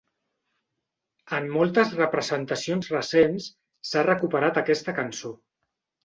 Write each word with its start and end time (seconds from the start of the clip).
En 1.39 1.43
moltes 1.57 1.91
representacions 1.99 2.89
recents, 2.93 3.49
s'ha 3.89 4.03
recuperat 4.07 4.57
aquesta 4.63 4.95
cançó. 5.01 5.31